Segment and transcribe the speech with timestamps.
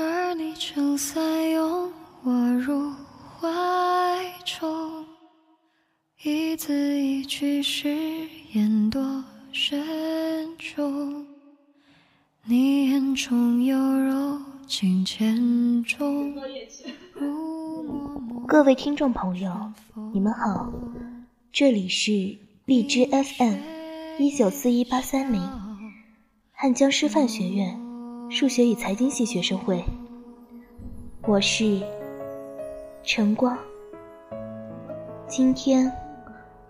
[0.00, 1.92] 而你正在拥
[2.22, 2.92] 我入
[3.40, 3.48] 怀
[4.44, 5.04] 中，
[6.22, 7.88] 一字一句誓
[8.52, 11.26] 言多慎重。
[12.44, 16.32] 你眼中有柔情千种。
[18.46, 19.72] 各位听众朋友，
[20.14, 20.72] 你们好，
[21.50, 23.56] 这里是荔枝 FM
[24.20, 25.42] 一九四一八三零，
[26.52, 27.87] 汉江师范学院
[28.30, 29.82] 数学与财经系学生会，
[31.22, 31.80] 我是
[33.02, 33.56] 晨光。
[35.26, 35.90] 今天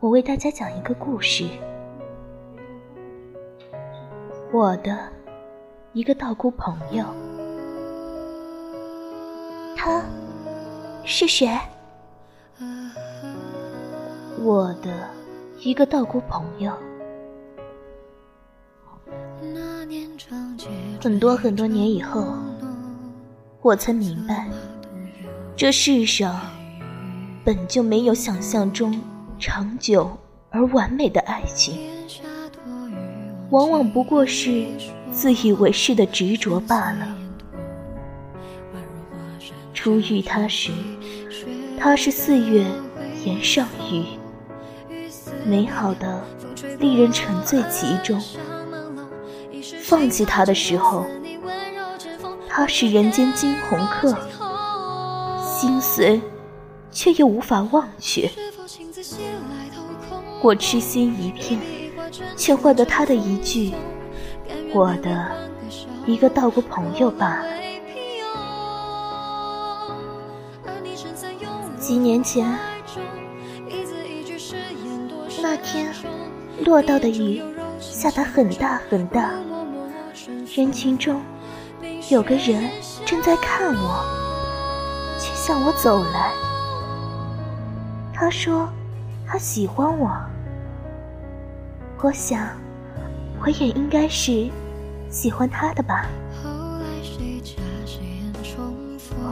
[0.00, 1.46] 我为大家讲一个故事，
[4.52, 5.08] 我的
[5.92, 7.04] 一个道姑朋友，
[9.76, 10.02] 他。
[11.06, 11.56] 是谁？
[14.42, 15.08] 我的
[15.60, 16.72] 一个道姑朋友。
[21.04, 22.34] 很多很多年以后，
[23.60, 24.48] 我才明白，
[25.54, 26.40] 这世上
[27.44, 28.98] 本就没有想象中
[29.38, 30.10] 长久
[30.48, 31.78] 而完美的爱情，
[33.50, 34.64] 往往不过是
[35.12, 37.14] 自以为是的执着罢了。
[39.74, 40.72] 初遇他时，
[41.78, 42.64] 他是四月
[43.26, 44.04] 岩上雨，
[45.44, 46.24] 美好的
[46.78, 48.18] 令人沉醉其中。
[49.86, 51.04] 放弃他的时候，
[52.48, 54.16] 他是人间惊鸿客，
[55.44, 56.18] 心碎
[56.90, 58.30] 却又无法忘却。
[60.40, 61.60] 我痴心一片，
[62.34, 63.74] 却换得他的一句
[64.72, 65.30] “我的
[66.06, 67.46] 一个道过朋友”罢了。
[71.78, 72.58] 几年前，
[75.42, 75.92] 那天
[76.64, 77.42] 落到的雨
[77.78, 79.30] 下得很大很大，
[80.56, 81.20] 人群中
[82.12, 82.70] 有个人
[83.04, 84.04] 正在看我，
[85.18, 86.30] 却向我走来。
[88.12, 88.68] 他说
[89.26, 90.08] 他喜欢我，
[92.00, 92.46] 我想
[93.42, 94.48] 我也应该是
[95.10, 96.06] 喜欢他的吧。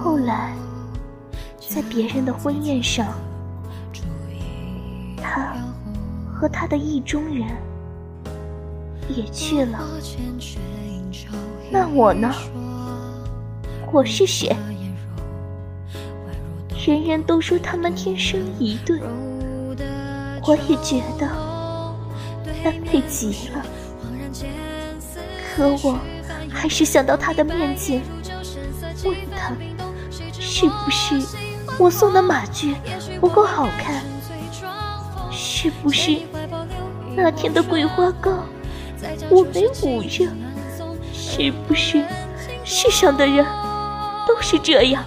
[0.02, 0.52] 后来。
[1.74, 3.06] 在别人的婚宴上，
[5.16, 5.54] 他
[6.30, 7.48] 和他的意中人
[9.08, 9.78] 也去了。
[11.70, 12.32] 那我呢？
[13.92, 14.54] 我是谁？
[16.86, 19.00] 人人都说他们天生一对，
[20.46, 21.28] 我也觉得
[22.64, 23.64] 般配极了。
[25.54, 25.98] 可我
[26.50, 28.02] 还是想到他的面前，
[29.04, 29.54] 问他
[30.32, 31.20] 是不是。
[31.78, 32.74] 我送的马具
[33.18, 34.02] 不够好看，
[35.30, 36.18] 是不是
[37.16, 38.44] 那天的桂花糕
[39.30, 40.26] 我没捂热？
[41.34, 42.04] 是不是
[42.62, 43.42] 世上的人
[44.28, 45.02] 都是这样，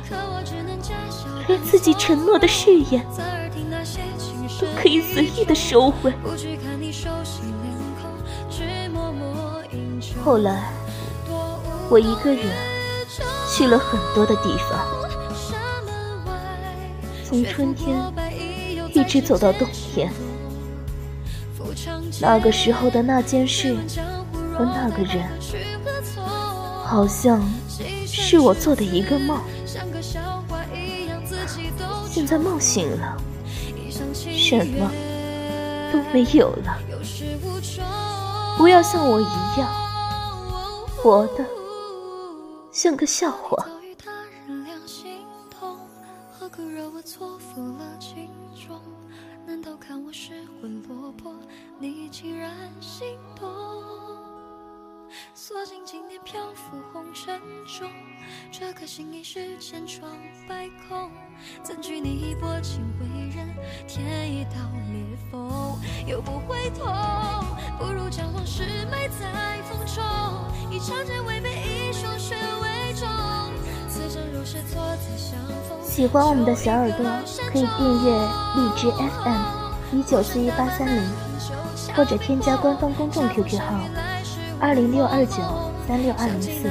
[1.47, 3.05] 连自己承诺的誓言
[4.59, 6.11] 都可以随意的收回？
[10.23, 10.63] 后来，
[11.89, 12.43] 我一个人
[13.53, 14.83] 去了很多的地方。
[17.23, 17.95] 从春天
[18.95, 20.11] 一直走到冬天，
[22.19, 23.77] 那个时候的那件事
[24.57, 25.23] 和那个人，
[26.85, 27.41] 好像
[28.05, 29.41] 是我做的一个梦。
[32.07, 33.17] 现在梦醒了，
[34.13, 34.91] 什么
[35.91, 36.77] 都没有了。
[38.57, 39.69] 不要像我一样，
[40.95, 41.45] 活的
[42.71, 43.65] 像个笑话。
[47.03, 48.27] 错付了情
[48.67, 48.81] 衷，
[49.45, 51.31] 难道看我失魂落魄，
[51.77, 52.51] 你竟然
[52.81, 53.47] 心动？
[55.47, 57.87] 锁进今年漂浮红尘中，
[58.51, 60.09] 这颗心已是千疮
[60.49, 61.11] 百孔。
[61.61, 63.55] 怎惧你一波情为人
[63.87, 64.55] 添一道
[64.91, 66.87] 裂缝，又不会痛，
[67.77, 70.03] 不如将往事埋在风中，
[70.71, 73.07] 以长剑为背，以霜雪为重。
[75.83, 77.05] 喜欢我们的小耳朵，
[77.51, 78.17] 可以订阅
[78.55, 81.07] 荔枝 FM 一九四一八三零，
[81.95, 83.79] 或者添加官方公众 QQ 号
[84.59, 85.35] 二零六二九
[85.87, 86.69] 三六二零四，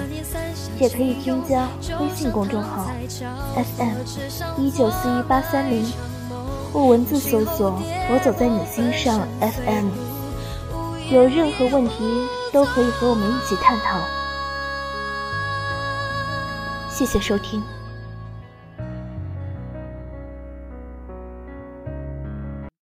[0.81, 1.69] 也可以添加
[2.01, 2.91] 微信公众号
[3.55, 3.97] FM
[4.59, 5.85] 一九四一八三零，
[6.73, 9.89] 或文字搜索“我走在你心上 FM”。
[11.11, 14.01] 有任何问题都可以和我们一起探讨。
[16.91, 17.63] 谢谢收听。